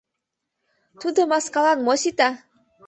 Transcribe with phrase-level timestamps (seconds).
[1.01, 2.29] Тудо маскалан мо сита!